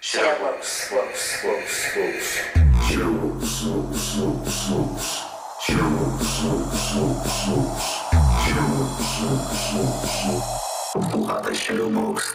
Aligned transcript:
Shadowbox, 0.00 0.90
Box, 0.90 1.42
Box, 1.42 1.94
Box. 1.94 2.24
Shadowbox, 11.54 12.34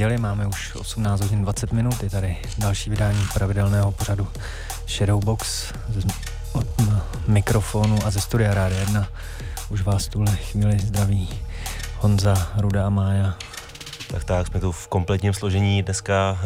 neděli, 0.00 0.18
máme 0.18 0.46
už 0.46 0.76
18 0.76 1.20
hodin 1.20 1.42
20 1.42 1.72
minut, 1.72 2.02
je 2.02 2.10
tady 2.10 2.36
další 2.58 2.90
vydání 2.90 3.26
pravidelného 3.34 3.92
pořadu 3.92 4.28
Shadowbox 4.88 5.72
od 6.52 6.66
mikrofonu 7.26 7.98
a 8.04 8.10
ze 8.10 8.20
studia 8.20 8.54
Rádia 8.54 8.80
1. 8.80 9.08
Už 9.68 9.82
vás 9.82 10.08
tuhle 10.08 10.36
chvíli 10.36 10.78
zdraví 10.78 11.28
Honza, 11.98 12.52
Ruda 12.56 12.86
a 12.86 12.90
Mája. 12.90 13.34
Tak 14.10 14.24
tak, 14.24 14.46
jsme 14.46 14.60
tu 14.60 14.72
v 14.72 14.88
kompletním 14.88 15.34
složení 15.34 15.82
dneska, 15.82 16.38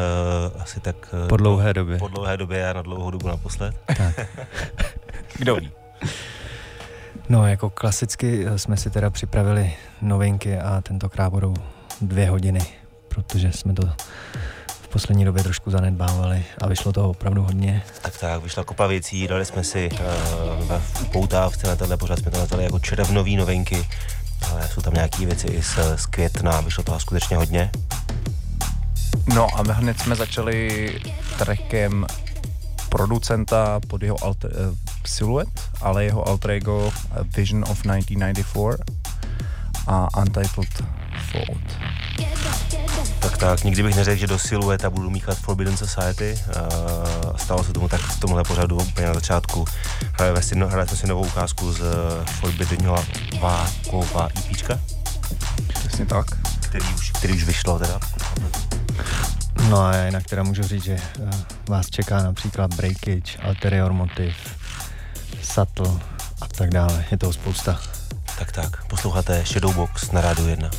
uh, 0.55 0.63
asi 0.63 0.81
tak... 0.81 0.97
Uh, 1.23 1.29
po 1.29 1.37
dlouhé 1.37 1.75
době. 1.75 1.99
Po 1.99 2.09
dlouhé 2.09 2.37
době 2.37 2.71
a 2.71 2.73
na 2.73 2.83
dlouhou 2.83 3.11
dobu 3.11 3.29
naposled. 3.29 3.75
Tak. 3.87 4.27
Kdo 5.39 5.57
ví? 5.57 5.73
No, 7.29 7.47
jako 7.47 7.71
klasicky 7.71 8.47
jsme 8.57 8.77
si 8.77 8.91
teda 8.91 9.11
připravili 9.11 9.75
novinky 10.03 10.59
a 10.59 10.81
tentokrát 10.81 11.31
budou 11.31 11.55
dvě 12.01 12.31
hodiny, 12.31 12.61
protože 13.15 13.53
jsme 13.53 13.73
to 13.73 13.83
v 14.69 14.89
poslední 14.89 15.25
době 15.25 15.43
trošku 15.43 15.71
zanedbávali 15.71 16.45
a 16.61 16.69
vyšlo 16.69 16.93
toho 16.93 17.11
opravdu 17.11 17.43
hodně. 17.43 17.83
Tak 18.03 18.19
tak, 18.19 18.43
vyšla 18.43 18.65
kopa 18.65 18.87
věcí, 18.87 19.29
dali 19.29 19.45
jsme 19.45 19.65
si 19.65 19.91
uh, 19.91 19.99
v 20.79 21.09
poutávce 21.13 21.67
na 21.67 21.77
tenhle 21.77 21.97
pořád 21.97 22.19
jsme 22.19 22.31
to 22.31 22.39
nazvali 22.39 22.65
jako 22.65 22.79
červnový 22.79 23.37
novinky, 23.37 23.87
ale 24.51 24.69
jsou 24.69 24.81
tam 24.81 24.95
nějaké 24.95 25.27
věci 25.27 25.47
i 25.47 25.63
z, 25.63 25.79
z 25.97 26.07
května, 26.07 26.61
vyšlo 26.61 26.85
toho 26.85 27.01
skutečně 27.01 27.37
hodně. 27.37 27.71
No 29.35 29.47
a 29.55 29.73
hned 29.73 30.01
jsme 30.01 30.17
začali 30.17 30.91
trackem 31.39 32.07
producenta 32.89 33.81
pod 33.89 34.03
jeho 34.03 34.25
alter, 34.25 34.51
uh, 34.51 34.77
siluet, 35.07 35.49
ale 35.81 36.05
jeho 36.05 36.29
alter 36.29 36.51
ego 36.51 36.93
Vision 37.37 37.65
of 37.69 37.83
1994 37.83 39.05
a 39.87 40.09
Untitled 40.19 40.85
Fault. 41.33 41.84
Tak 43.45 43.65
nikdy 43.65 43.83
bych 43.83 43.97
neřekl, 43.97 44.21
že 44.21 44.27
do 44.27 44.39
silueta 44.39 44.91
budu 44.91 45.11
míchat 45.11 45.39
Forbidden 45.39 45.77
Society. 45.77 46.39
Uh, 46.47 47.37
stalo 47.37 47.65
se 47.65 47.73
tomu 47.73 47.89
tak 47.89 48.01
v 48.01 48.21
tomhle 48.21 48.45
pořadu 48.45 48.77
úplně 48.77 49.07
na 49.07 49.15
začátku. 49.15 49.65
Hrajeme 50.13 50.43
si, 50.43 50.55
no, 50.55 50.69
hrajeme 50.69 50.97
si 50.97 51.07
novou 51.07 51.27
ukázku 51.27 51.73
z 51.73 51.81
Forbiddenho 52.41 53.05
Vákova 53.41 54.29
EPčka. 54.39 54.81
Přesně 55.79 56.07
tak. 56.07 56.27
Který 56.61 56.85
už, 56.95 57.11
který 57.11 57.35
už 57.35 57.45
vyšlo 57.45 57.79
teda. 57.79 58.01
No 59.69 59.81
a 59.81 59.97
jinak 59.97 60.25
teda 60.27 60.43
můžu 60.43 60.63
říct, 60.63 60.85
že 60.85 60.97
uh, 61.19 61.31
vás 61.69 61.91
čeká 61.91 62.23
například 62.23 62.75
Breakage, 62.75 63.39
Alterior 63.43 63.93
Motiv, 63.93 64.35
Subtle 65.43 66.01
a 66.41 66.47
tak 66.47 66.71
dále. 66.71 67.05
Je 67.11 67.17
toho 67.19 67.33
spousta. 67.33 67.81
Tak 68.39 68.53
tak, 68.53 68.87
posloucháte 68.87 69.45
Shadowbox 69.47 70.11
na 70.11 70.21
Rádiu 70.21 70.49
1. 70.49 70.71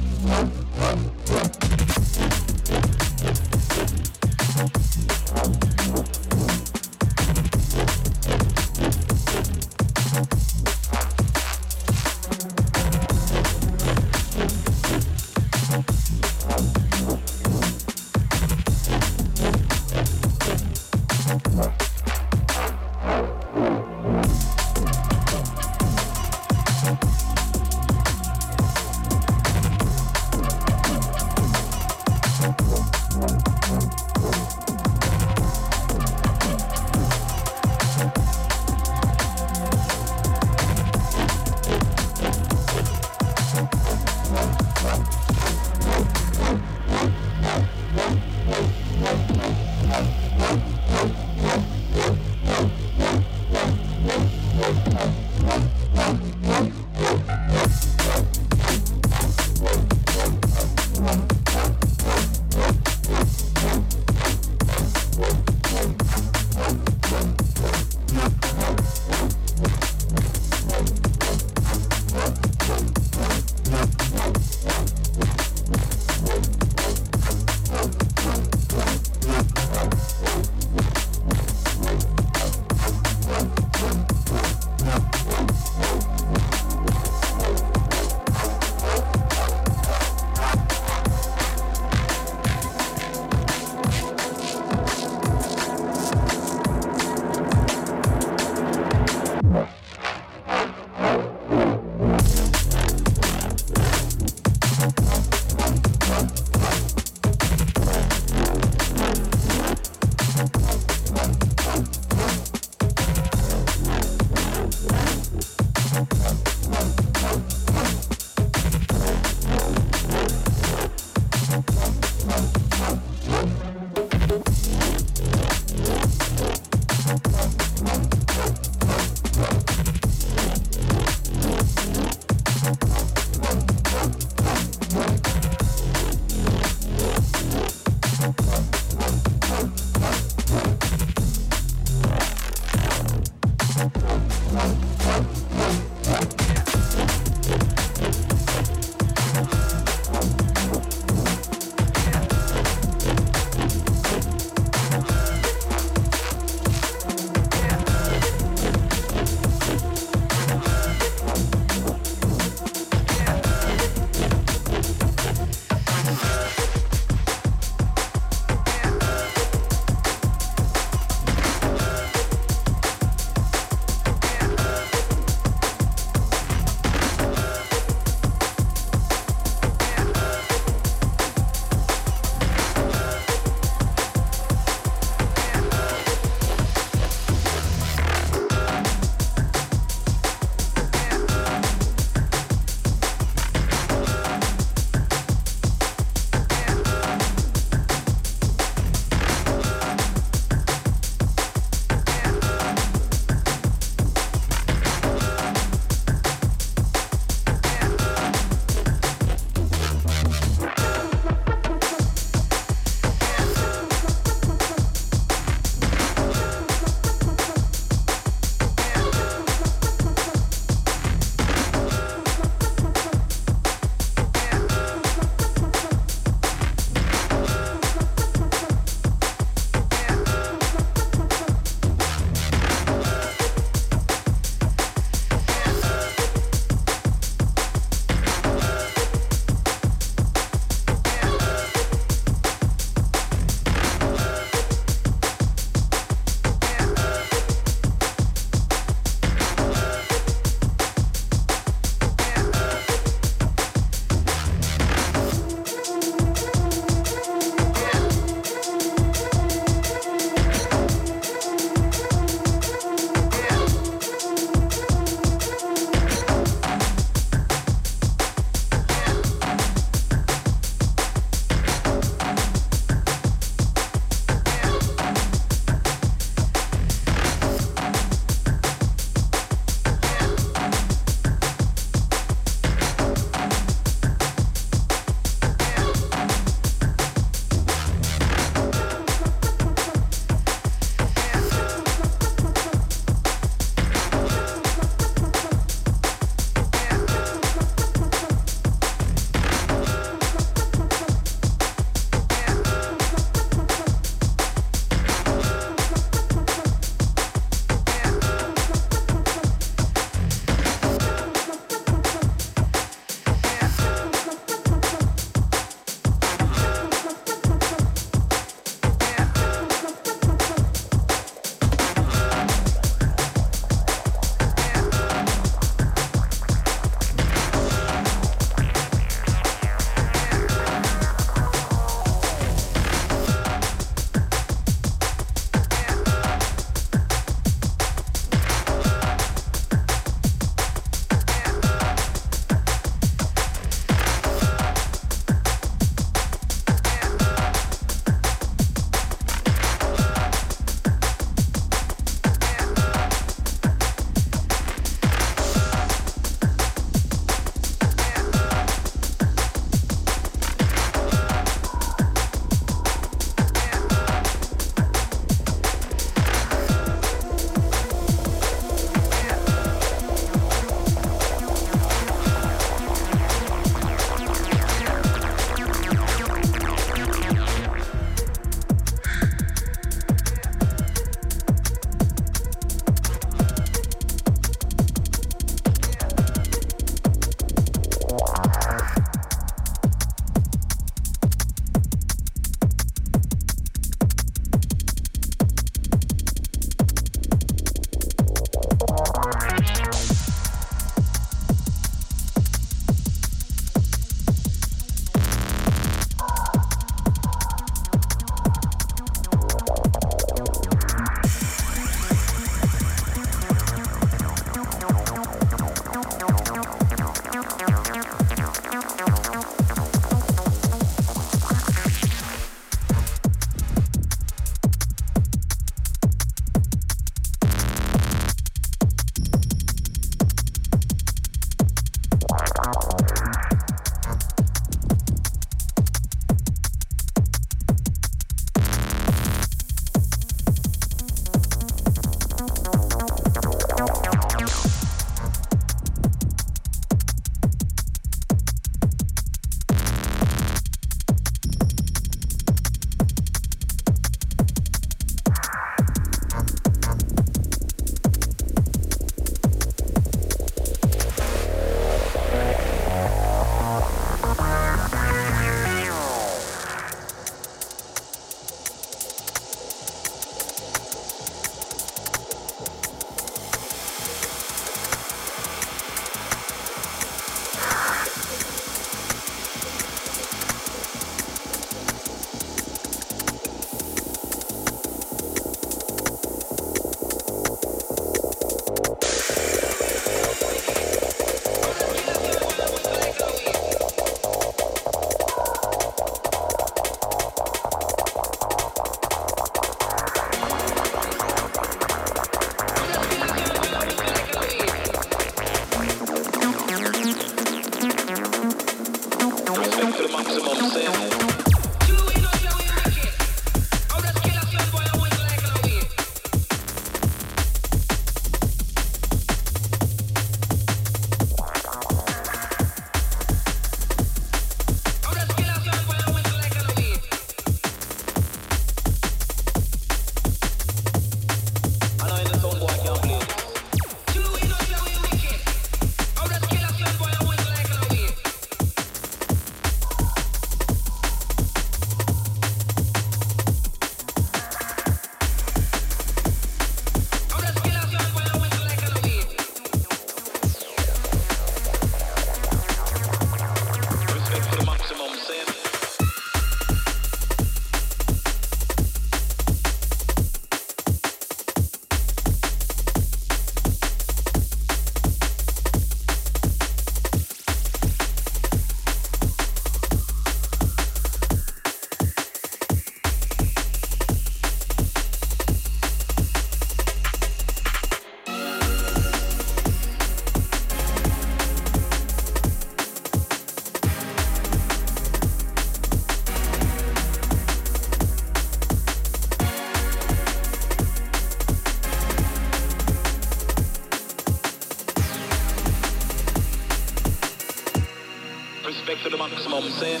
know 599.54 599.60
what 599.60 599.72
I'm 599.72 599.78
saying? 599.78 600.00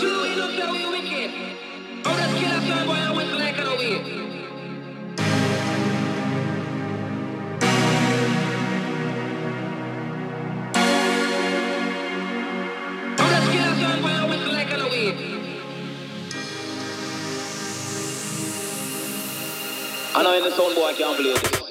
True, 0.00 0.22
he 0.22 0.36
looks 0.36 0.56
that 0.56 0.70
way 0.70 0.86
wicked. 0.86 1.30
Oh, 2.04 2.14
let's 2.14 2.32
kill 2.38 2.48
that 2.48 2.62
fine 2.62 2.86
boy 2.86 2.94
and 2.94 3.16
whistle 3.16 3.38
like 3.38 3.58
an 3.58 3.66
away. 3.66 4.22
I 20.14 20.22
know 20.22 20.36
in 20.36 20.44
the 20.44 20.50
sound 20.50 20.74
boy 20.76 20.84
I 20.84 20.92
can't 20.92 21.16
believe 21.16 21.42
this. 21.42 21.61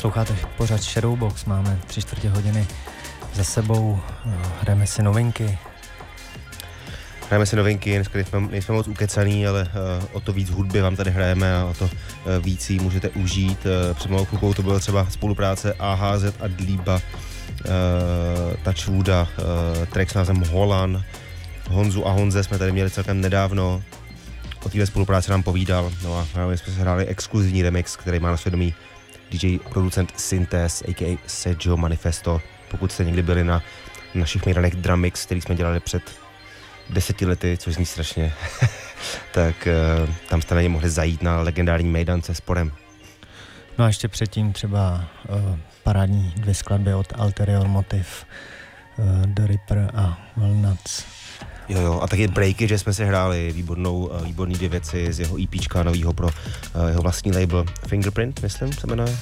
Posloucháte 0.00 0.36
pořád 0.56 0.80
Shadowbox, 0.80 1.44
máme 1.44 1.78
tři 1.86 2.00
čtvrtě 2.00 2.28
hodiny 2.30 2.66
za 3.34 3.44
sebou, 3.44 4.00
hrajeme 4.60 4.86
si 4.86 5.02
novinky. 5.02 5.58
Hrajeme 7.26 7.46
si 7.46 7.56
novinky, 7.56 7.94
dneska 7.94 8.18
nejsme, 8.18 8.40
nejsme 8.40 8.74
moc 8.74 8.88
ukecaný, 8.88 9.46
ale 9.46 9.62
uh, 9.62 10.04
o 10.12 10.20
to 10.20 10.32
víc 10.32 10.50
hudby 10.50 10.80
vám 10.80 10.96
tady 10.96 11.10
hrajeme 11.10 11.56
a 11.56 11.64
o 11.64 11.74
to 11.74 11.84
uh, 11.84 11.90
víc 12.44 12.70
ji 12.70 12.80
můžete 12.80 13.08
užít. 13.08 13.66
Uh, 13.66 13.96
před 13.96 14.10
malou 14.10 14.24
chvilkou 14.24 14.54
to 14.54 14.62
byla 14.62 14.78
třeba 14.78 15.06
spolupráce 15.10 15.74
AHZ 15.78 16.24
a 16.24 16.46
Dlíba, 16.46 16.94
uh, 16.94 17.00
Touchwooda, 18.62 19.22
uh, 19.22 19.86
track 19.86 20.10
s 20.10 20.14
názvem 20.14 20.44
Holan, 20.50 21.04
Honzu 21.68 22.06
a 22.06 22.10
Honze 22.10 22.44
jsme 22.44 22.58
tady 22.58 22.72
měli 22.72 22.90
celkem 22.90 23.20
nedávno, 23.20 23.82
o 24.62 24.68
téhle 24.68 24.86
spolupráci 24.86 25.30
nám 25.30 25.42
povídal, 25.42 25.92
no 26.02 26.26
a 26.34 26.46
my 26.46 26.58
jsme 26.58 26.72
se 26.72 26.80
hráli 26.80 27.06
exkluzivní 27.06 27.62
remix, 27.62 27.96
který 27.96 28.20
má 28.20 28.30
na 28.30 28.36
svědomí 28.36 28.74
DJ 29.30 29.58
producent 29.58 30.12
Synthes, 30.16 30.82
a.k.a. 30.88 31.18
Sergio 31.26 31.76
Manifesto. 31.76 32.40
Pokud 32.70 32.92
jste 32.92 33.04
někdy 33.04 33.22
byli 33.22 33.44
na 33.44 33.62
našich 34.14 34.46
miraných 34.46 34.74
drum 34.74 35.00
mix, 35.00 35.26
který 35.26 35.40
jsme 35.40 35.54
dělali 35.54 35.80
před 35.80 36.02
deseti 36.90 37.26
lety, 37.26 37.56
což 37.56 37.74
zní 37.74 37.86
strašně, 37.86 38.32
tak 39.32 39.68
uh, 40.02 40.14
tam 40.28 40.42
jste 40.42 40.54
na 40.54 40.62
ně 40.62 40.68
mohli 40.68 40.90
zajít 40.90 41.22
na 41.22 41.40
legendární 41.40 41.88
Mejdan 41.88 42.22
se 42.22 42.34
sporem. 42.34 42.72
No 43.78 43.84
a 43.84 43.88
ještě 43.88 44.08
předtím 44.08 44.52
třeba 44.52 45.04
uh, 45.28 45.58
parádní 45.82 46.32
dvě 46.36 46.54
skladby 46.54 46.94
od 46.94 47.12
Alterior 47.16 47.68
Motiv, 47.68 48.26
uh, 48.96 49.26
The 49.26 49.46
Ripper 49.46 49.90
a 49.94 50.18
Walnuts. 50.36 51.19
Jo, 51.70 51.80
jo, 51.80 52.00
a 52.02 52.08
taky 52.08 52.28
Breaky, 52.28 52.68
že 52.68 52.78
jsme 52.78 52.92
si 52.92 53.04
hráli 53.04 53.52
výbornou, 53.52 54.06
uh, 54.06 54.26
výborný 54.26 54.54
dvě 54.54 54.68
věci 54.68 55.12
z 55.12 55.20
jeho 55.20 55.42
EPčka 55.42 55.82
novýho 55.82 56.12
pro 56.12 56.26
uh, 56.26 56.88
jeho 56.88 57.02
vlastní 57.02 57.32
label 57.32 57.64
Fingerprint, 57.86 58.42
myslím, 58.42 58.72
se 58.72 58.86
jmenuje. 58.86 59.16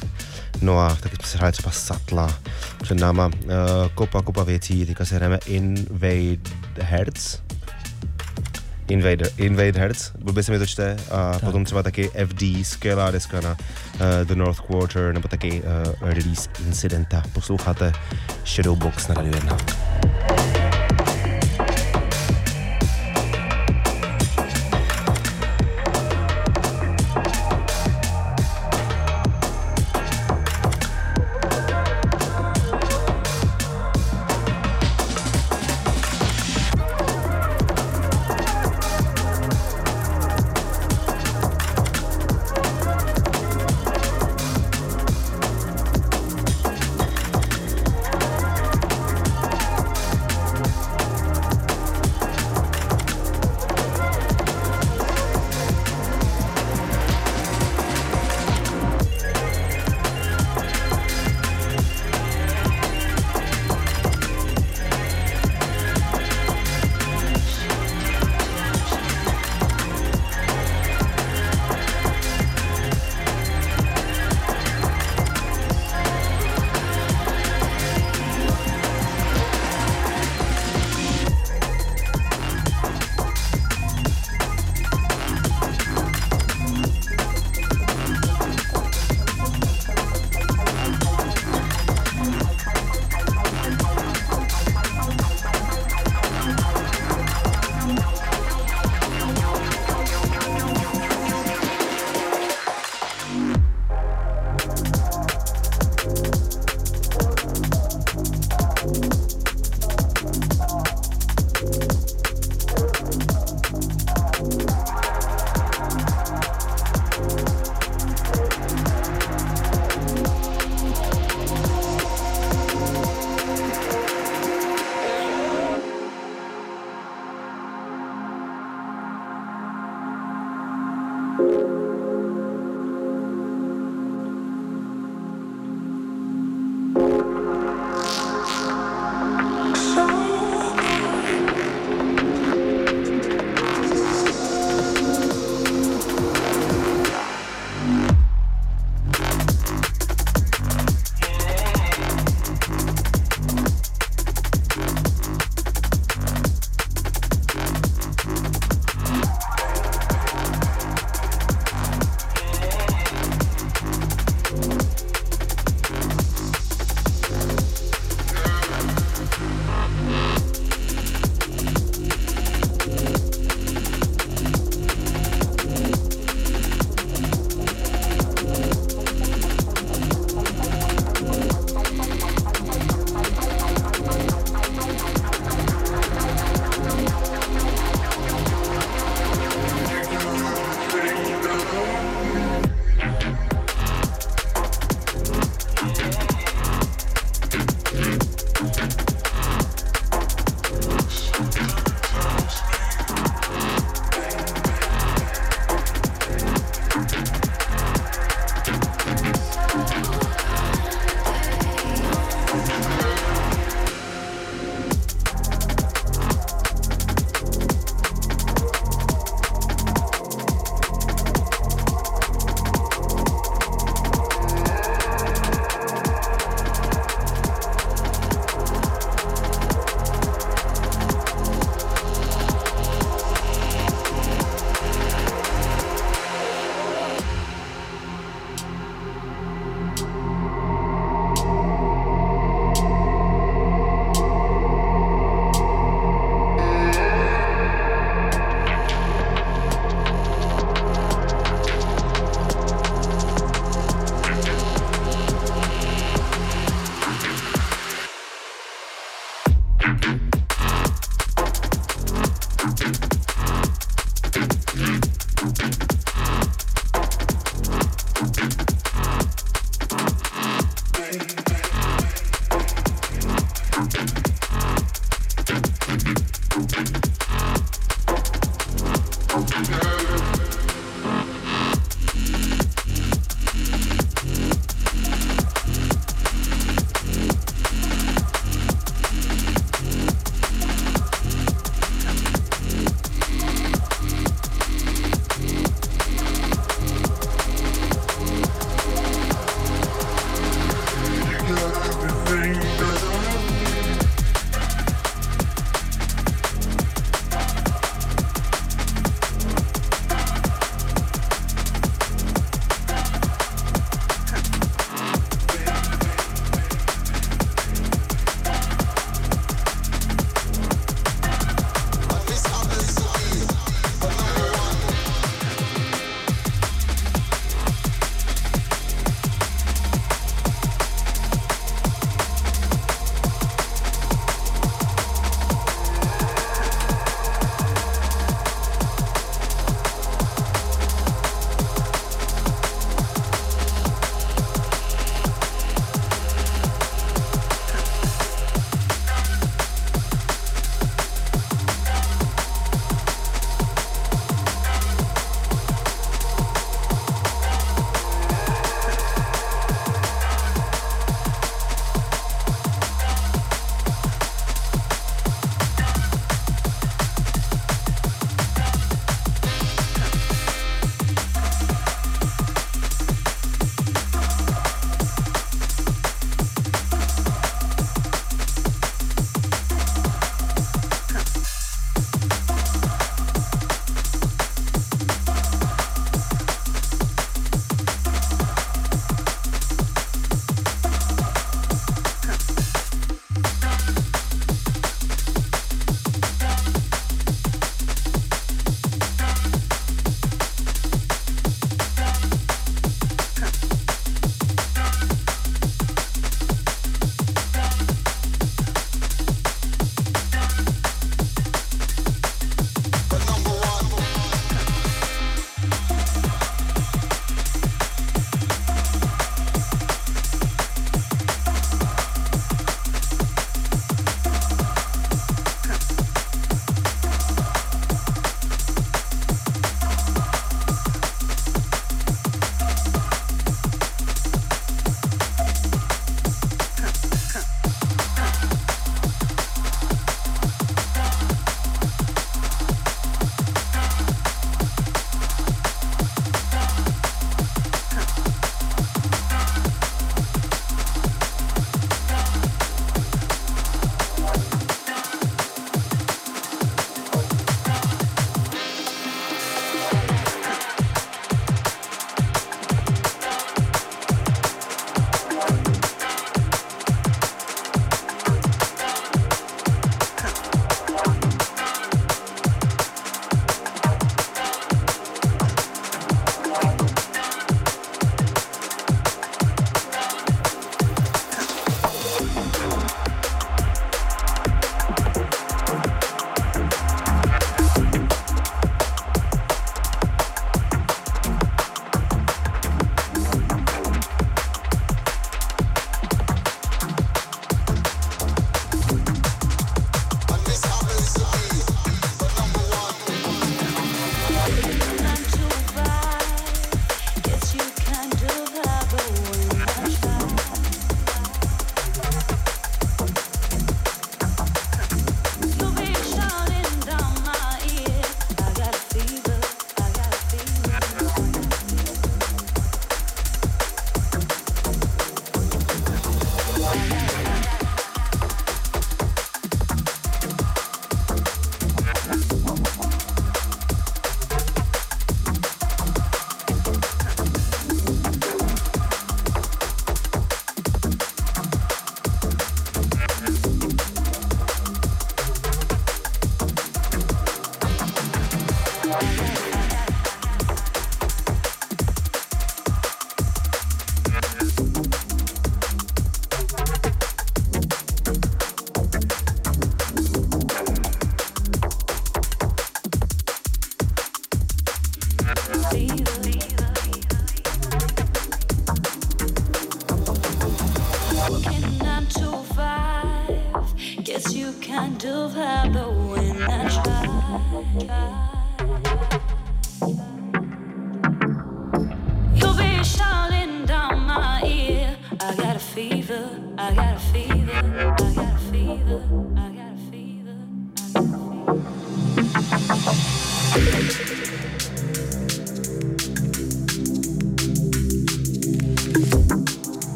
No 0.63 0.79
a 0.79 0.95
taky 0.95 1.17
jsme 1.17 1.27
si 1.27 1.39
hráli 1.39 1.53
třeba 1.53 1.71
Satla, 1.71 2.39
před 2.83 2.99
náma 3.01 3.27
uh, 3.27 3.33
kopa, 3.95 4.23
kopa 4.23 4.43
věcí, 4.43 4.87
teďka 4.87 5.05
si 5.05 5.15
hrajeme 5.15 5.39
Invade 5.47 6.51
Hertz, 6.81 7.39
Invader, 8.89 9.31
Invade 9.37 9.81
Hertz, 9.81 10.13
blbě 10.19 10.43
se 10.43 10.53
mi 10.53 10.59
to 10.59 10.67
čte, 10.67 10.97
a 11.11 11.33
tak. 11.33 11.41
potom 11.41 11.65
třeba 11.65 11.83
taky 11.83 12.11
FD, 12.27 12.43
skvělá 12.67 13.11
deska 13.11 13.41
na 13.41 13.51
uh, 13.51 13.57
The 14.25 14.35
North 14.35 14.61
Quarter, 14.61 15.15
nebo 15.15 15.29
taky 15.29 15.63
uh, 15.63 16.09
Release 16.09 16.51
Incidenta. 16.67 17.23
Posloucháte 17.33 17.93
Shadowbox 18.45 19.09
na 19.09 19.15
Radio 19.15 19.35
1. 19.35 19.57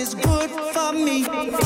is 0.00 0.14
good 0.14 0.50
for 0.72 0.92
me. 0.94 1.59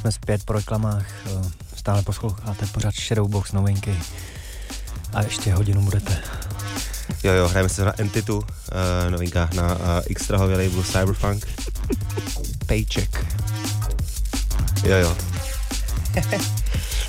Jsme 0.00 0.12
zpět 0.12 0.44
po 0.44 0.52
reklamách, 0.52 1.06
eh, 1.26 1.50
stále 1.76 2.02
posloucháte 2.02 2.66
pořád 2.66 2.94
Shadowbox 2.94 3.52
novinky 3.52 3.98
a 5.12 5.22
ještě 5.22 5.54
hodinu 5.54 5.82
budete. 5.82 6.18
Jo, 7.24 7.32
jo, 7.32 7.48
hrajeme 7.48 7.68
se 7.68 7.84
na 7.84 8.00
Entitu, 8.00 8.38
uh, 8.38 8.44
novinka 9.10 9.48
na 9.54 9.74
uh, 9.74 9.80
extrahově 10.10 10.56
labelu 10.56 10.82
Cyberpunk. 10.82 11.46
Paycheck. 12.66 13.26
Jo, 14.84 14.96
jo. 14.96 15.16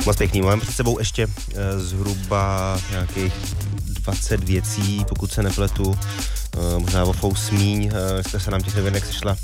Moc 0.05 0.17
pěkný. 0.17 0.41
Máme 0.41 0.61
před 0.61 0.75
sebou 0.75 0.99
ještě 0.99 1.25
uh, 1.25 1.33
zhruba 1.77 2.77
nějakých 2.91 3.33
20 3.83 4.43
věcí, 4.43 5.05
pokud 5.09 5.31
se 5.31 5.43
nepletu. 5.43 5.89
Uh, 5.89 6.79
možná 6.79 7.03
o 7.03 7.13
fou 7.13 7.35
smíň, 7.35 7.91
uh, 7.93 8.39
se 8.39 8.51
nám 8.51 8.61
těch 8.61 8.75
novinek 8.75 9.05
sešla 9.05 9.37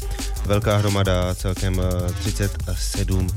velká 0.46 0.78
hromada, 0.78 1.36
celkem 1.36 1.78
uh, 1.78 2.12
37 2.20 3.28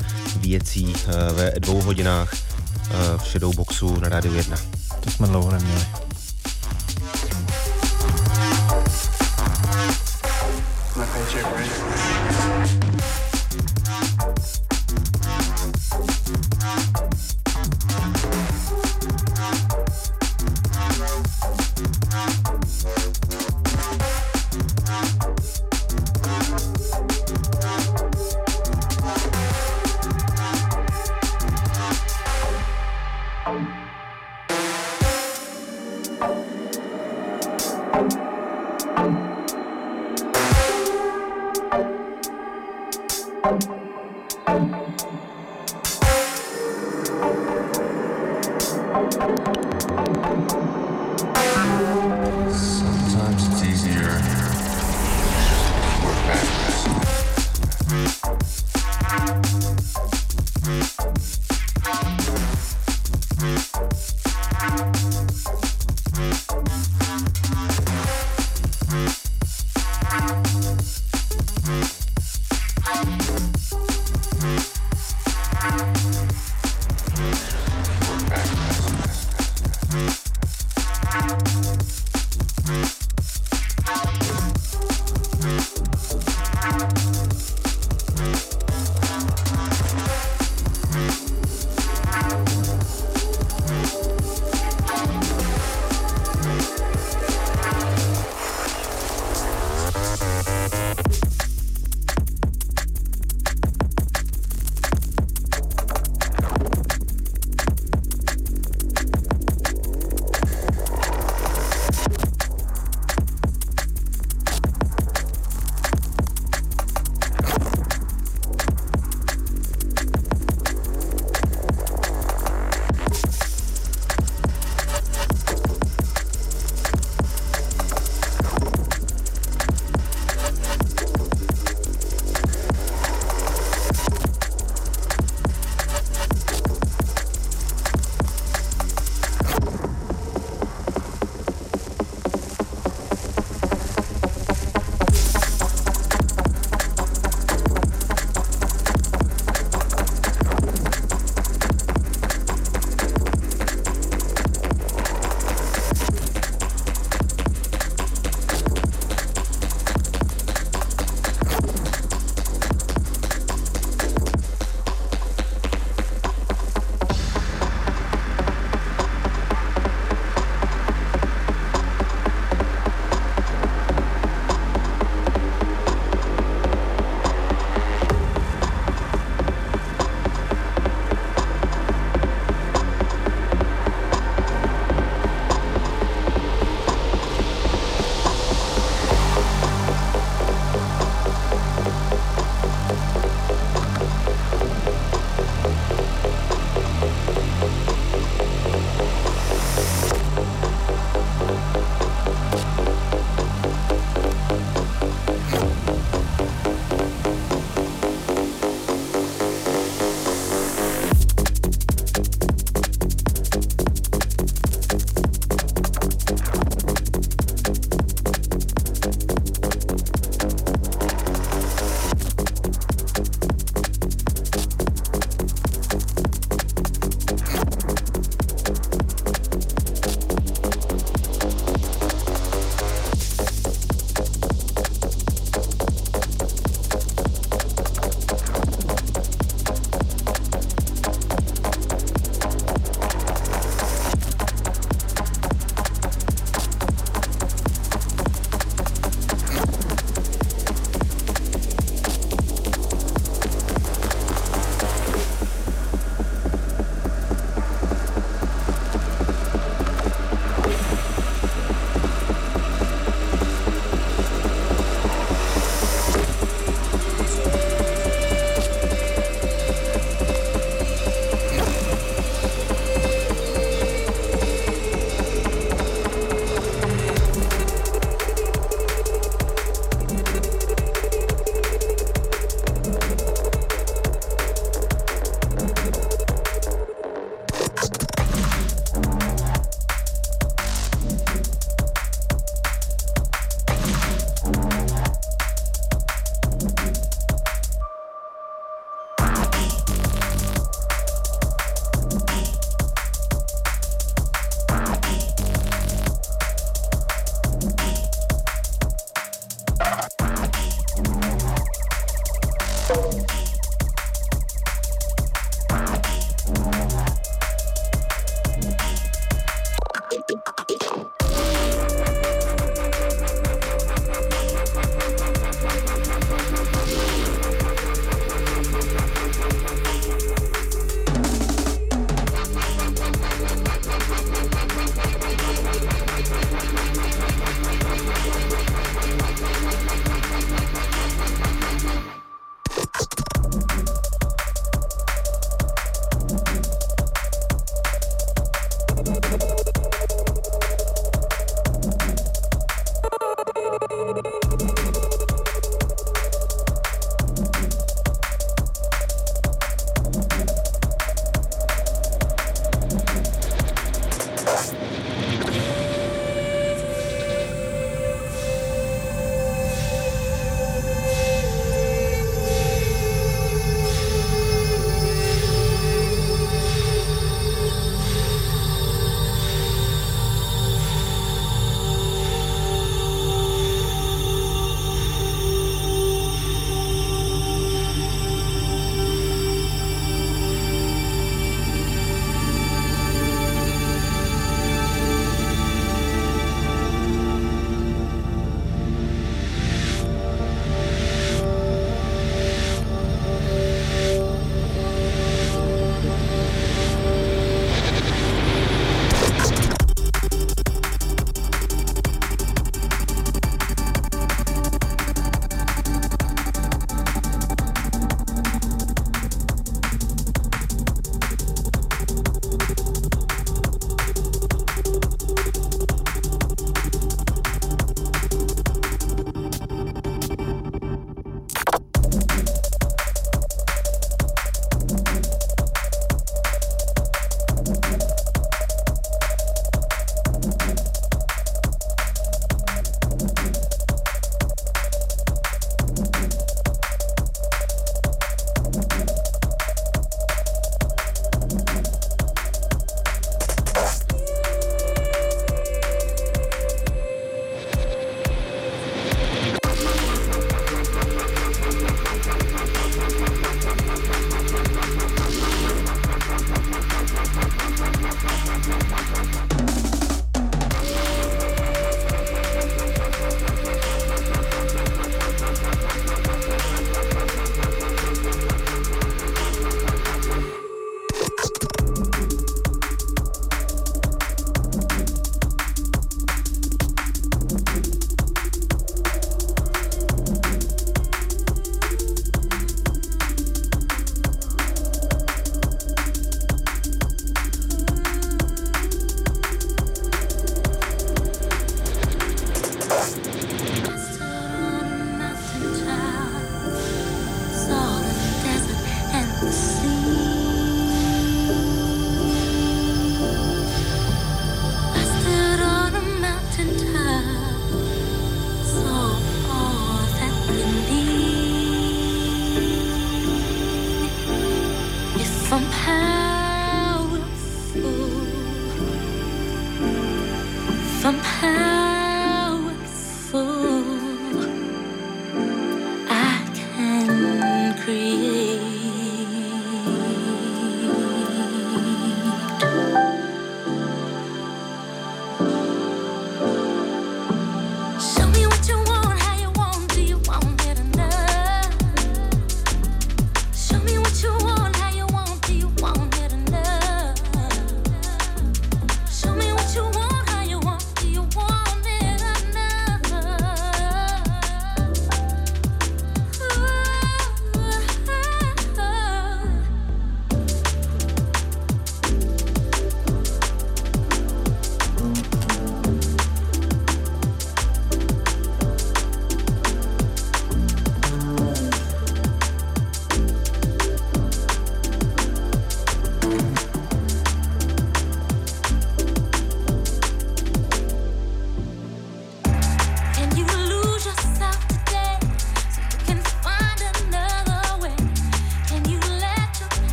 věcí 0.50 0.84
uh, 0.84 1.36
ve 1.36 1.52
dvou 1.58 1.82
hodinách 1.82 2.32
uh, 2.32 3.20
v 3.22 3.26
Shadowboxu 3.26 4.00
na 4.00 4.08
Rádiu 4.08 4.34
1. 4.34 4.56
To 5.00 5.10
jsme 5.10 5.26
dlouho 5.26 5.50
neměli. 5.50 6.09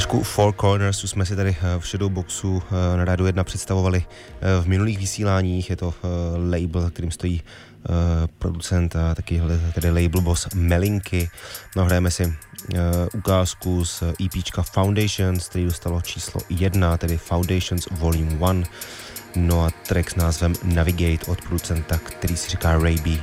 Značku 0.00 0.22
Four 0.22 0.52
Corners 0.52 0.98
jsme 0.98 1.26
si 1.26 1.36
tady 1.36 1.56
eh, 1.62 1.78
v 1.78 1.86
Shadowboxu 1.86 2.62
eh, 2.62 2.96
na 2.96 3.04
Rádu 3.04 3.26
1 3.26 3.44
představovali 3.44 4.04
eh, 4.04 4.62
v 4.62 4.66
minulých 4.66 4.98
vysíláních. 4.98 5.70
Je 5.70 5.76
to 5.76 5.94
label, 6.50 6.90
kterým 6.90 7.10
stojí 7.10 7.42
producent 8.38 8.96
a 8.96 9.14
taky 9.14 9.42
tedy 9.74 9.90
label 9.90 10.20
boss 10.20 10.48
Melinky. 10.54 11.30
No, 11.76 11.84
hrajeme 11.84 12.10
si 12.10 12.34
ukázku 13.14 13.84
z 13.84 14.02
EPčka 14.24 14.62
Foundations, 14.62 15.48
který 15.48 15.64
dostalo 15.64 16.00
číslo 16.00 16.40
1, 16.50 16.96
tedy 16.96 17.18
Foundations 17.18 17.88
Volume 17.90 18.32
1. 18.32 18.54
No 19.36 19.64
a 19.64 19.70
track 19.88 20.10
s 20.10 20.16
názvem 20.16 20.54
Navigate 20.64 21.26
od 21.26 21.40
producenta, 21.40 21.98
který 21.98 22.36
si 22.36 22.50
říká 22.50 22.78
Ray. 22.78 23.22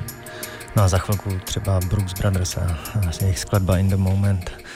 No 0.76 0.84
a 0.84 0.88
za 0.88 0.98
chvilku 0.98 1.40
třeba 1.44 1.80
Brooks 1.80 2.14
Brothers 2.14 2.58
a 2.58 2.78
jejich 3.22 3.40
skladba 3.40 3.78
In 3.78 3.90
The 3.90 3.95
Moment. 3.95 4.66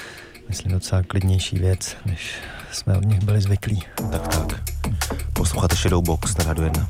Myslím 0.51 0.71
docela 0.71 1.03
klidnější 1.03 1.59
věc, 1.59 1.97
než 2.05 2.33
jsme 2.71 2.97
od 2.97 3.05
nich 3.05 3.23
byli 3.23 3.41
zvyklí. 3.41 3.83
Tak, 4.11 4.27
tak. 4.27 4.61
Posloucháte 5.33 5.75
Shadowbox 5.75 6.37
na 6.37 6.43
Radu 6.45 6.63
1. 6.63 6.89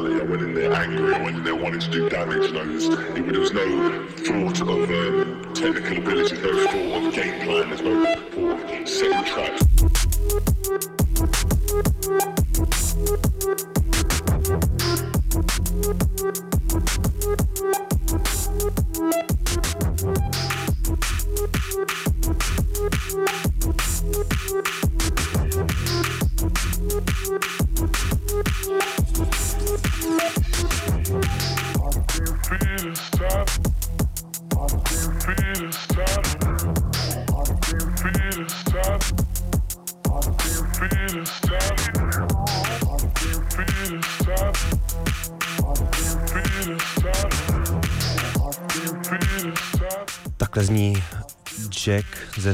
Mentality. 0.00 0.20
I 0.20 0.30
went 0.30 0.42
in 0.42 0.54
there 0.54 0.72
angry. 0.72 1.14
I 1.14 1.22
went 1.22 1.36
in 1.36 1.44
there 1.44 1.54
wanting 1.54 1.80
to 1.80 1.90
do 1.90 2.08
damage. 2.08 2.50
It, 2.50 3.26
there 3.26 3.40
was 3.40 3.52
no 3.52 4.06
thought 4.08 4.60
of 4.60 4.90
um, 4.90 5.54
technical 5.54 5.98
ability, 5.98 6.36
no 6.42 6.66
thought 6.66 7.06
of 7.06 7.14
game 7.14 7.40
plan, 7.42 7.68
there's 7.68 7.82
no 7.82 8.14
thought 8.30 8.80
of 8.80 8.88
setting 8.88 9.24
traps. 9.24 9.65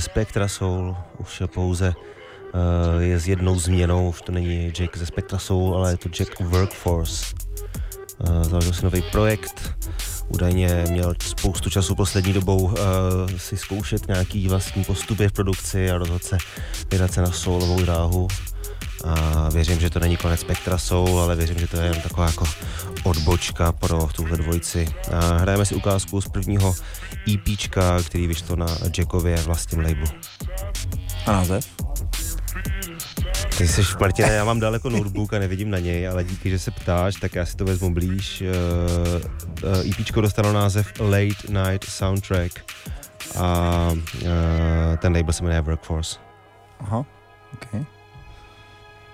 Spectra 0.03 0.49
Soul, 0.49 0.97
už 1.19 1.43
pouze 1.55 1.95
uh, 1.95 3.03
je 3.03 3.21
s 3.21 3.29
jednou 3.29 3.59
změnou, 3.59 4.09
už 4.09 4.23
to 4.23 4.33
není 4.33 4.71
Jack 4.71 4.97
ze 4.97 5.07
Spectra 5.07 5.39
Soul, 5.39 5.77
ale 5.77 5.91
je 5.91 5.97
to 5.97 6.09
Jack 6.09 6.41
Workforce. 6.41 7.35
Uh, 8.19 8.43
založil 8.43 8.73
si 8.73 8.85
nový 8.85 9.03
projekt, 9.03 9.75
údajně 10.29 10.85
měl 10.91 11.15
spoustu 11.23 11.71
času 11.71 11.95
poslední 11.95 12.33
dobou 12.33 12.59
uh, 12.59 12.75
si 13.37 13.57
zkoušet 13.57 14.09
nějaký 14.09 14.49
vlastní 14.49 14.85
postupy 14.85 15.29
v 15.29 15.33
produkci 15.33 15.91
a 15.91 15.99
rozhodl 15.99 16.27
se 16.27 16.39
vydat 16.91 17.13
se 17.13 17.23
na 17.23 17.33
soulovou 17.33 17.81
dráhu. 17.83 18.29
A 19.05 19.49
věřím, 19.49 19.81
že 19.81 19.91
to 19.91 19.99
není 19.99 20.17
konec 20.17 20.41
Spectra 20.41 20.79
Soul, 20.79 21.21
ale 21.21 21.37
věřím, 21.37 21.59
že 21.59 21.67
to 21.67 21.77
je 21.77 21.85
jen 21.85 22.01
taková 22.01 22.27
jako 22.27 22.45
odbočka 23.05 23.73
pro 23.73 24.09
tuhle 24.17 24.37
dvojici. 24.37 24.89
A 25.13 25.37
hrajeme 25.37 25.67
si 25.67 25.75
ukázku 25.75 26.21
z 26.21 26.29
prvního 26.29 26.75
EPčka, 27.35 28.03
který 28.03 28.27
vyšlo 28.27 28.57
na 28.57 28.67
Jackově 28.99 29.37
vlastním 29.37 29.81
labelu. 29.81 30.07
A 31.27 31.33
název? 31.33 31.67
Ty 33.59 33.69
jsi 33.69 33.83
Martina, 34.01 34.29
já 34.29 34.45
mám 34.45 34.61
daleko 34.61 34.91
notebook 34.91 35.33
a 35.33 35.39
nevidím 35.39 35.71
na 35.71 35.79
něj, 35.79 36.09
ale 36.09 36.25
díky, 36.25 36.51
že 36.51 36.59
se 36.59 36.71
ptáš, 36.71 37.17
tak 37.17 37.35
já 37.35 37.47
si 37.47 37.57
to 37.57 37.65
vezmu 37.65 37.95
blíž. 37.95 38.43
Uh, 38.43 39.71
uh, 39.71 39.91
EPčko 39.91 40.21
dostalo 40.21 40.53
název 40.53 40.93
Late 41.01 41.71
Night 41.71 41.85
Soundtrack 41.85 42.73
a 43.39 43.89
uh, 43.93 44.97
ten 44.99 45.17
label 45.17 45.33
se 45.33 45.43
jmenuje 45.43 45.61
Workforce. 45.61 46.19
Aha, 46.81 47.05
ok. 47.55 47.87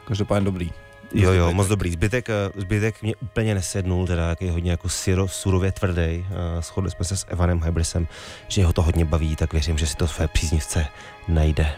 Každopádně 0.05 0.44
dobrý. 0.44 0.70
Jo, 1.14 1.32
jo, 1.32 1.52
moc 1.52 1.68
dobrý. 1.68 1.90
Zbytek, 1.93 2.28
eh, 2.30 2.35
zbytek 2.56 3.02
mě 3.02 3.16
úplně 3.16 3.55
nesednul, 3.55 4.06
teda 4.06 4.28
jak 4.28 4.43
je 4.43 4.51
hodně 4.51 4.70
jako 4.70 4.89
syro, 4.89 5.28
surově 5.28 5.72
tvrdý. 5.72 6.26
Shodli 6.60 6.90
jsme 6.90 7.05
se 7.05 7.16
s 7.16 7.26
Evanem 7.28 7.62
Hybrisem, 7.62 8.09
že 8.48 8.64
ho 8.64 8.72
to 8.72 8.82
hodně 8.82 9.05
baví, 9.05 9.36
tak 9.36 9.52
věřím, 9.52 9.78
že 9.78 9.86
si 9.86 9.97
to 9.97 10.09
své 10.09 10.28
příznivce 10.28 10.86
najde. 11.28 11.72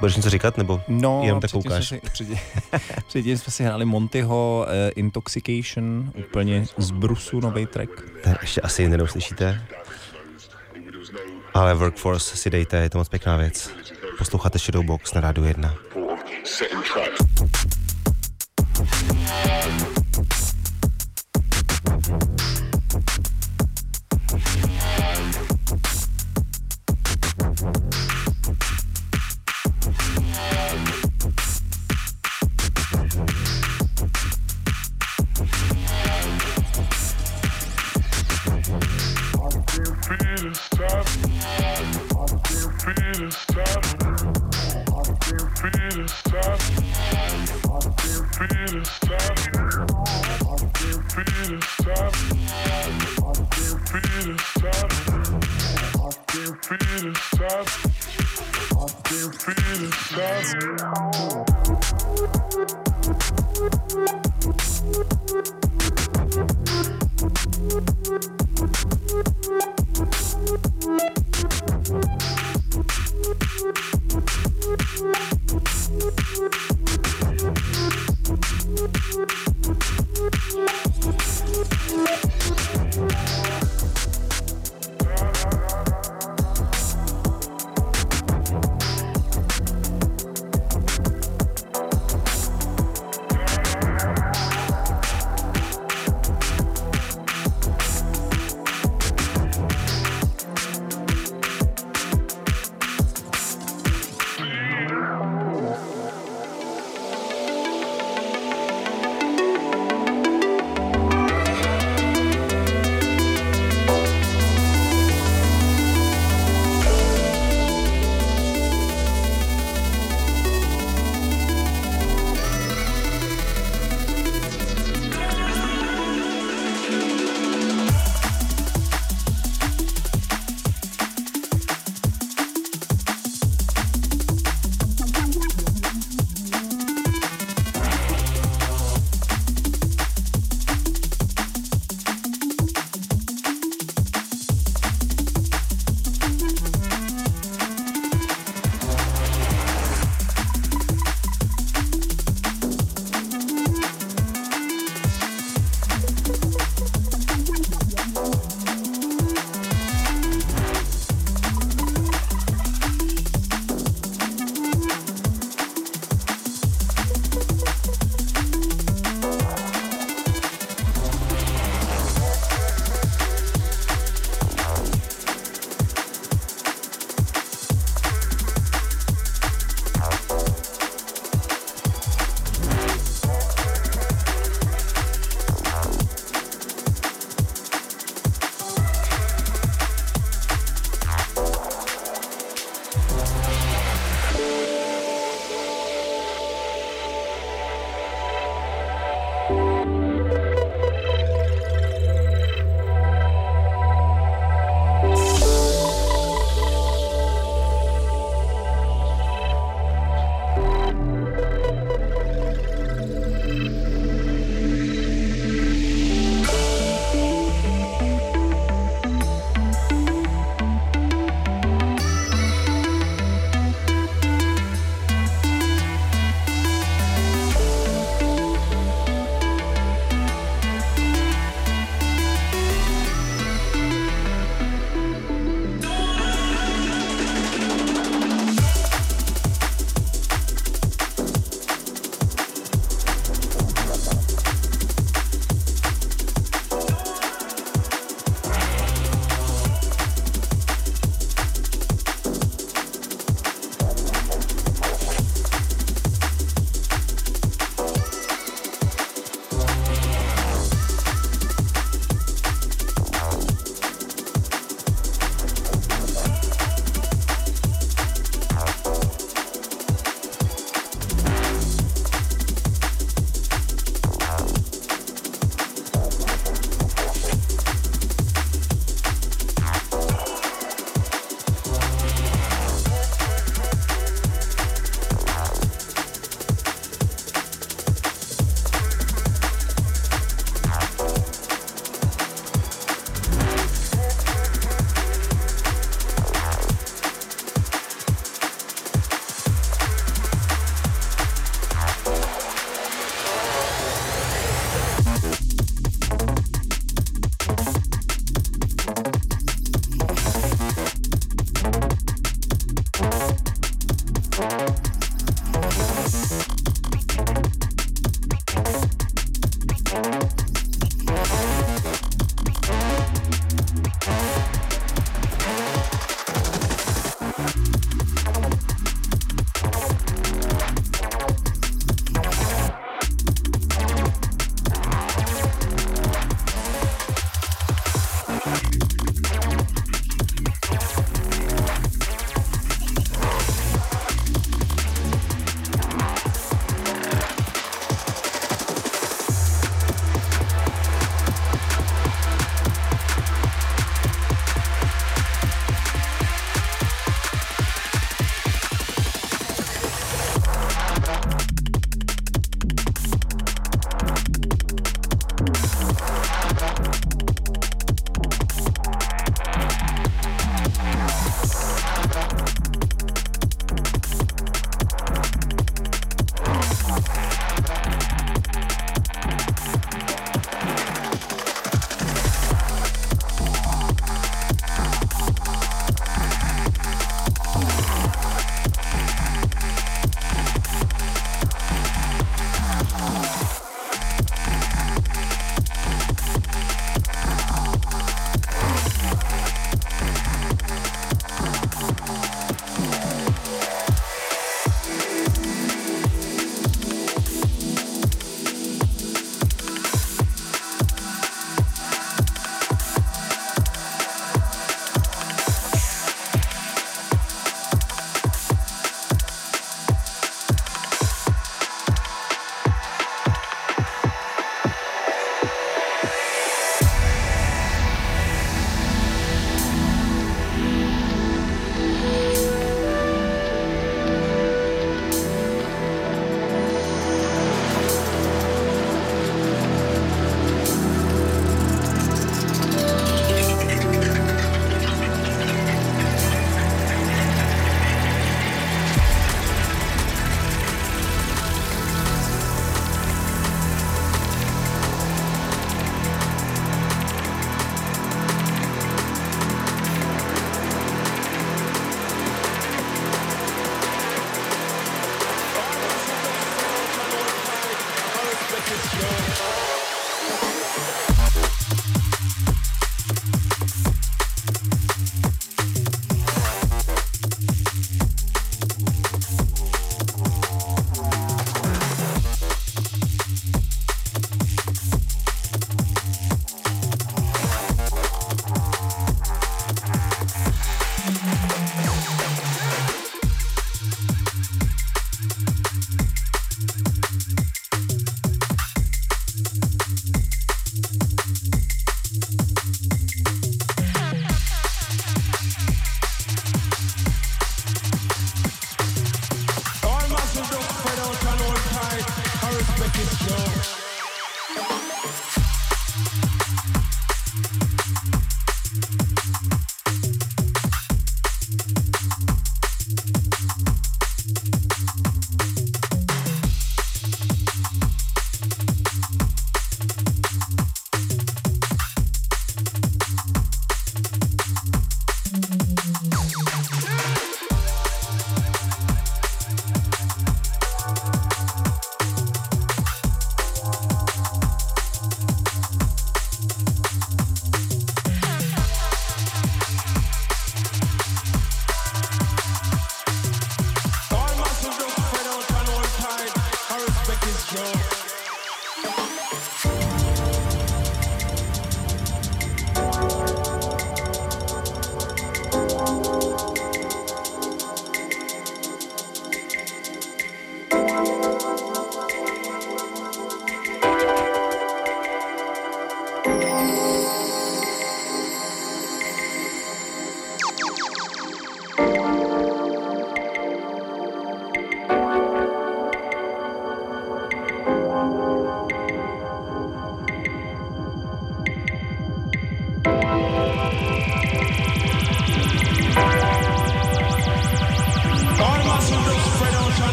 Budeš 0.00 0.16
něco 0.16 0.30
říkat, 0.30 0.58
nebo 0.58 0.82
No, 0.88 1.20
jenom 1.24 1.40
tak 1.40 1.50
koukáš? 1.50 1.88
jsme 1.88 1.98
si, 1.98 2.10
předtím, 2.12 2.38
předtím 3.08 3.38
jsme 3.38 3.52
si 3.52 3.64
hráli 3.64 3.84
Montyho 3.84 4.66
uh, 4.66 4.72
Intoxication, 4.96 6.12
úplně 6.28 6.66
z 6.78 6.90
Brusu 6.90 7.40
nový 7.40 7.66
track. 7.66 7.90
Ten 8.22 8.36
ještě 8.40 8.60
asi 8.60 8.82
jiný 8.82 8.96
neuslyšíte. 8.96 9.62
Ale 11.54 11.74
Workforce 11.74 12.36
si 12.36 12.50
dejte, 12.50 12.76
je 12.76 12.90
to 12.90 12.98
moc 12.98 13.08
pěkná 13.08 13.36
věc. 13.36 13.70
Posloucháte 14.18 14.58
Shadowbox 14.58 15.14
na 15.14 15.20
Rádu 15.20 15.44
1. 15.44 15.74
Thought 18.78 19.88
of 19.90 19.97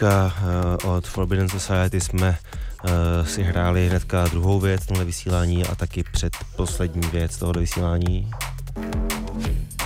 EPčka 0.00 0.32
eh, 0.82 0.86
od 0.86 1.06
Forbidden 1.06 1.48
Society 1.48 2.00
jsme 2.00 2.38
eh, 2.84 3.26
si 3.26 3.42
hráli 3.42 3.88
hnedka 3.88 4.28
druhou 4.28 4.60
věc 4.60 4.86
tohle 4.86 5.04
vysílání 5.04 5.64
a 5.66 5.74
taky 5.74 6.04
předposlední 6.12 7.08
věc 7.08 7.36
tohoto 7.36 7.60
vysílání. 7.60 8.30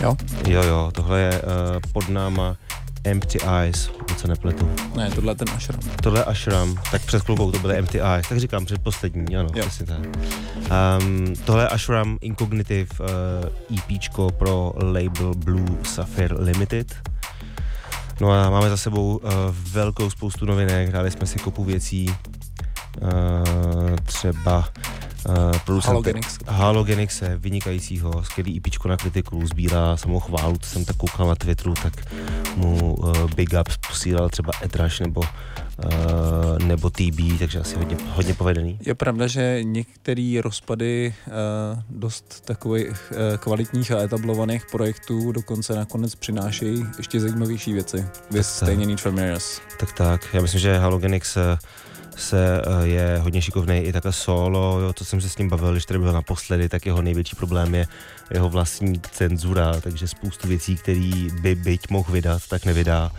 Jo? 0.00 0.16
Jo, 0.48 0.62
jo, 0.62 0.90
tohle 0.94 1.20
je 1.20 1.42
uh, 1.42 1.48
pod 1.92 2.08
náma 2.08 2.56
Empty 3.04 3.38
Eyes, 3.60 3.88
pokud 3.88 4.18
se 4.18 4.28
nepletu. 4.28 4.70
Ne, 4.96 5.10
tohle 5.10 5.30
je 5.32 5.36
ten 5.36 5.48
Ashram. 5.56 5.80
Tohle 6.02 6.20
je 6.20 6.24
Ashram, 6.24 6.76
tak 6.90 7.02
před 7.02 7.22
chvilkou 7.22 7.52
to 7.52 7.58
byly 7.58 7.76
Empty 7.76 8.00
Eyes, 8.00 8.28
tak 8.28 8.38
říkám 8.38 8.64
předposlední, 8.64 9.36
ano, 9.36 9.48
Jo. 9.54 9.66
přesně 9.66 9.86
tak. 9.86 9.98
Um, 11.00 11.34
tohle 11.44 11.62
je 11.62 11.68
Ashram 11.68 12.18
Incognitive 12.20 12.88
uh, 13.00 13.78
EPčko 13.78 14.30
pro 14.30 14.72
label 14.76 15.34
Blue 15.34 15.76
Sapphire 15.82 16.36
Limited. 16.38 16.96
No 18.20 18.32
a 18.32 18.50
máme 18.50 18.68
za 18.70 18.76
sebou 18.76 19.16
uh, 19.16 19.30
velkou 19.72 20.10
spoustu 20.10 20.46
novinek, 20.46 20.88
hráli 20.88 21.10
jsme 21.10 21.26
si 21.26 21.38
kopu 21.38 21.64
věcí, 21.64 22.06
uh, 23.02 23.96
třeba 24.04 24.68
uh, 25.28 25.58
producent 25.64 25.92
Halogenix. 25.92 26.38
Halogenixe, 26.46 27.36
vynikajícího, 27.38 28.24
skvělý 28.24 28.56
EPčko 28.56 28.88
na 28.88 28.96
kritiku, 28.96 29.46
sbírá 29.46 29.96
samou 29.96 30.20
chválu, 30.20 30.58
to 30.58 30.66
jsem 30.66 30.84
tak 30.84 30.96
koukal 30.96 31.28
na 31.28 31.34
Twitteru, 31.34 31.74
tak 31.82 31.92
mu 32.56 32.94
uh, 32.94 33.30
Big 33.36 33.48
Ups 33.60 33.76
posílal 33.88 34.28
třeba 34.28 34.52
Edrash 34.62 35.00
nebo, 35.00 35.20
uh, 35.20 36.58
nebo 36.58 36.90
TB, 36.90 37.38
takže 37.38 37.60
asi 37.60 37.76
hodně, 37.76 37.96
hodně 38.08 38.34
povedený. 38.34 38.78
Je 38.86 38.94
pravda, 38.94 39.26
že 39.26 39.58
některé 39.62 40.40
rozpady 40.42 41.14
uh, 41.26 41.32
dost 41.90 42.40
takových 42.44 43.12
uh, 43.12 43.36
kvalitních 43.36 43.92
a 43.92 43.98
etablovaných 43.98 44.66
projektů 44.72 45.32
dokonce 45.32 45.74
nakonec 45.74 46.14
přinášejí 46.14 46.86
ještě 46.98 47.20
zajímavější 47.20 47.72
věci. 47.72 48.06
Tak. 48.32 48.44
stejně 48.44 48.86
Need 48.86 49.00
for 49.00 49.12
Mirrors. 49.12 49.60
Tak 49.80 49.92
tak, 49.92 50.28
já 50.32 50.40
myslím, 50.42 50.60
že 50.60 50.78
Halogenix 50.78 51.36
se 52.16 52.62
eh, 52.62 52.86
je 52.86 53.18
hodně 53.22 53.42
šikovný 53.42 53.78
i 53.78 53.92
takhle 53.92 54.12
solo, 54.12 54.80
jo, 54.80 54.92
co 54.92 55.04
jsem 55.04 55.20
se 55.20 55.28
s 55.28 55.38
ním 55.38 55.48
bavil, 55.48 55.72
když 55.72 55.84
tady 55.84 55.98
byl 55.98 56.12
naposledy, 56.12 56.68
tak 56.68 56.86
jeho 56.86 57.02
největší 57.02 57.36
problém 57.36 57.74
je 57.74 57.86
jeho 58.30 58.48
vlastní 58.48 59.00
cenzura, 59.00 59.80
takže 59.80 60.08
spoustu 60.08 60.48
věcí, 60.48 60.76
který 60.76 61.28
by 61.42 61.54
byť 61.54 61.90
mohl 61.90 62.12
vydat, 62.12 62.42
tak 62.48 62.64
nevydá 62.64 63.10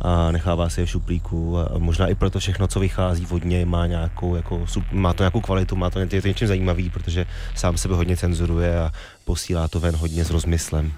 a 0.00 0.32
nechává 0.32 0.68
si 0.68 0.80
je 0.80 0.86
v 0.86 0.90
šuplíku 0.90 1.58
a 1.58 1.78
možná 1.78 2.06
i 2.06 2.14
proto 2.14 2.38
všechno, 2.38 2.68
co 2.68 2.80
vychází 2.80 3.26
od 3.30 3.44
něj, 3.44 3.64
má 3.64 3.86
nějakou, 3.86 4.36
jako, 4.36 4.66
má 4.92 5.12
to 5.12 5.22
nějakou 5.22 5.40
kvalitu, 5.40 5.76
má 5.76 5.90
to, 5.90 5.98
je 5.98 6.06
to 6.06 6.28
něčím 6.28 6.48
zajímavý, 6.48 6.90
protože 6.90 7.26
sám 7.54 7.76
sebe 7.76 7.94
hodně 7.94 8.16
cenzuruje 8.16 8.78
a 8.78 8.92
posílá 9.24 9.68
to 9.68 9.80
ven 9.80 9.96
hodně 9.96 10.24
s 10.24 10.30
rozmyslem. 10.30 10.92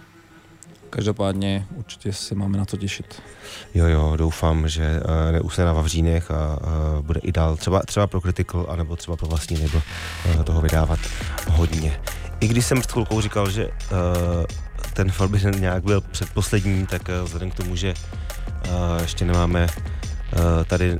Každopádně 0.90 1.66
určitě 1.76 2.12
se 2.12 2.34
máme 2.34 2.58
na 2.58 2.64
co 2.64 2.76
těšit. 2.76 3.22
Jo, 3.74 3.86
jo, 3.86 4.14
doufám, 4.16 4.68
že 4.68 5.00
uh, 5.00 5.32
neusne 5.32 5.64
na 5.64 5.72
Vavřínech 5.72 6.30
a 6.30 6.58
uh, 6.60 7.06
bude 7.06 7.20
i 7.20 7.32
dál 7.32 7.56
třeba, 7.56 7.82
třeba 7.86 8.06
pro 8.06 8.20
Critical, 8.20 8.66
anebo 8.68 8.96
třeba 8.96 9.16
pro 9.16 9.26
vlastní 9.26 9.62
label 9.62 9.82
uh, 10.36 10.42
toho 10.42 10.60
vydávat 10.60 10.98
hodně. 11.48 12.00
I 12.40 12.48
když 12.48 12.66
jsem 12.66 12.80
před 12.80 12.92
chvilkou 12.92 13.20
říkal, 13.20 13.50
že 13.50 13.66
uh, 13.66 13.72
ten 14.94 15.10
Forbidden 15.12 15.60
nějak 15.60 15.84
byl 15.84 16.00
předposlední, 16.00 16.86
tak 16.86 17.02
uh, 17.08 17.24
vzhledem 17.24 17.50
k 17.50 17.54
tomu, 17.54 17.76
že 17.76 17.94
uh, 17.94 19.02
ještě 19.02 19.24
nemáme 19.24 19.66
tady 20.66 20.92
uh, 20.92 20.98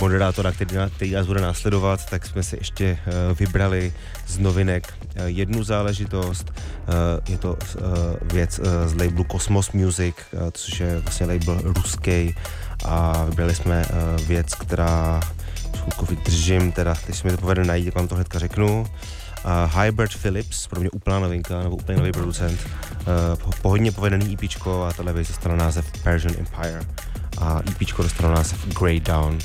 moderátora, 0.00 0.52
který, 0.52 0.76
který 0.96 1.10
nás 1.10 1.26
bude 1.26 1.40
následovat, 1.40 2.10
tak 2.10 2.26
jsme 2.26 2.42
si 2.42 2.56
ještě 2.56 2.98
uh, 3.06 3.38
vybrali 3.38 3.92
z 4.26 4.38
novinek 4.38 4.94
jednu 5.24 5.64
záležitost. 5.64 6.52
Je 7.28 7.38
to 7.38 7.56
věc 8.32 8.60
z 8.86 8.94
labelu 8.94 9.26
Cosmos 9.32 9.72
Music, 9.72 10.14
což 10.52 10.80
je 10.80 11.00
vlastně 11.00 11.26
label 11.26 11.60
ruský 11.62 12.34
a 12.84 13.24
vybrali 13.24 13.54
jsme 13.54 13.84
věc, 14.26 14.54
která 14.54 15.20
chvilku 15.76 16.06
vydržím, 16.06 16.72
teda 16.72 16.94
teď 17.06 17.14
se 17.14 17.26
mi 17.26 17.30
to 17.30 17.40
povede 17.40 17.64
najít, 17.64 17.86
jak 17.86 17.94
vám 17.94 18.08
to 18.08 18.14
hnedka 18.14 18.38
řeknu. 18.38 18.80
Uh, 19.44 19.80
Hybrid 19.80 20.14
Phillips, 20.14 20.66
pro 20.66 20.80
mě 20.80 20.90
úplná 20.90 21.18
novinka, 21.18 21.62
nebo 21.62 21.76
úplně 21.76 21.98
nový 21.98 22.12
producent. 22.12 22.60
Uh, 23.44 23.52
pohodně 23.62 23.92
povedený 23.92 24.34
EPčko 24.34 24.84
a 24.84 24.92
tahle 24.92 25.12
věc 25.12 25.28
dostala 25.28 25.56
název 25.56 25.92
Persian 26.02 26.34
Empire 26.38 26.80
a 27.38 27.60
EPčko 27.70 28.02
dostalo 28.02 28.34
název 28.34 28.66
Grey 28.78 29.00
Down. 29.00 29.38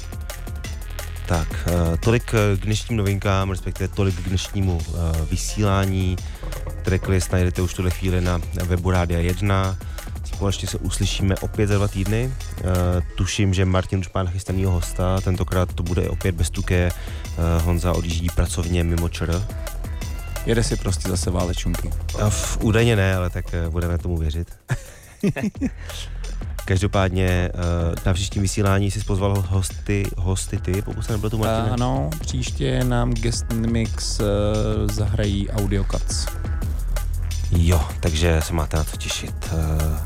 Tak, 1.25 1.47
uh, 1.67 1.97
tolik 1.97 2.33
eh, 2.33 2.57
k 2.57 2.65
dnešním 2.65 2.97
novinkám, 2.97 3.49
respektive 3.49 3.87
tolik 3.87 4.15
k 4.15 4.27
dnešnímu 4.27 4.75
uh, 4.75 4.95
vysílání. 5.29 6.15
Tracklist 6.83 7.31
najdete 7.31 7.61
už 7.61 7.71
v 7.71 7.75
tuhle 7.75 7.91
chvíli 7.91 8.21
na 8.21 8.41
webu 8.65 8.91
Rádia 8.91 9.19
1. 9.19 9.77
Společně 10.23 10.67
se 10.67 10.77
uslyšíme 10.77 11.35
opět 11.35 11.67
za 11.67 11.75
dva 11.75 11.87
týdny. 11.87 12.33
Uh, 12.57 12.67
tuším, 13.15 13.53
že 13.53 13.65
Martin 13.65 13.99
už 13.99 14.13
má 14.13 14.23
nachystanýho 14.23 14.71
hosta, 14.71 15.21
tentokrát 15.21 15.73
to 15.73 15.83
bude 15.83 16.09
opět 16.09 16.35
bez 16.35 16.49
tuké. 16.49 16.91
Honza 17.63 17.93
odjíždí 17.93 18.27
pracovně 18.35 18.83
mimo 18.83 19.09
ČR. 19.09 19.45
Jede 20.45 20.63
si 20.63 20.75
prostě 20.75 21.09
zase 21.09 21.31
válečunky. 21.31 21.89
V, 22.29 22.57
údajně 22.61 22.95
ne, 22.95 23.15
ale 23.15 23.29
tak 23.29 23.45
budeme 23.69 23.97
tomu 23.97 24.17
věřit. 24.17 24.47
Každopádně 26.65 27.49
uh, 27.53 27.61
na 28.05 28.13
příštím 28.13 28.41
vysílání 28.41 28.91
si 28.91 28.99
pozval 28.99 29.45
hosty, 29.49 30.03
hosty 30.17 30.57
ty, 30.57 30.81
pokud 30.81 31.05
se 31.05 31.11
nebyl 31.11 31.29
tu 31.29 31.37
Martin. 31.37 31.73
Ano, 31.73 32.09
příště 32.19 32.83
nám 32.83 33.13
guest 33.13 33.45
mix 33.53 34.19
uh, 34.19 34.25
zahrají 34.91 35.49
Audio 35.49 35.83
Cuts. 35.83 36.25
Jo, 37.51 37.81
takže 37.99 38.41
se 38.43 38.53
máte 38.53 38.77
na 38.77 38.83
co 38.83 38.97
těšit. 38.97 39.35
Eh, 39.51 39.99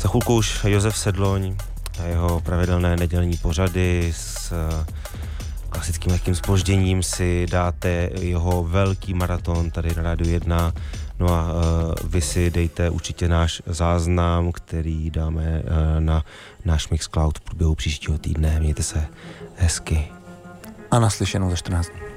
Za 0.00 0.08
chvilku 0.08 0.34
už 0.36 0.64
Josef 0.64 0.96
Sedloň 0.98 1.56
a 2.02 2.06
jeho 2.06 2.40
pravidelné 2.40 2.96
nedělní 2.96 3.36
pořady 3.36 4.12
s 4.16 4.52
eh, 4.52 4.84
klasickým 5.68 6.12
lehkým 6.12 6.34
spožděním 6.34 7.02
si 7.02 7.46
dáte 7.50 8.10
jeho 8.20 8.64
velký 8.64 9.14
maraton 9.14 9.70
tady 9.70 9.94
na 9.96 10.02
Rádiu 10.02 10.30
1. 10.30 10.72
No 11.22 11.28
a 11.28 11.52
uh, 11.52 12.10
vy 12.10 12.20
si 12.20 12.50
dejte 12.50 12.90
určitě 12.90 13.28
náš 13.28 13.62
záznam, 13.66 14.52
který 14.52 15.10
dáme 15.10 15.62
uh, 15.64 16.00
na 16.00 16.24
náš 16.64 16.88
Mixcloud 16.88 17.38
v 17.38 17.40
průběhu 17.40 17.74
příštího 17.74 18.18
týdne. 18.18 18.60
Mějte 18.60 18.82
se 18.82 19.06
hezky. 19.56 20.08
A 20.90 20.98
naslyšenou 20.98 21.50
za 21.50 21.56
14 21.56 21.88
dní. 21.88 22.11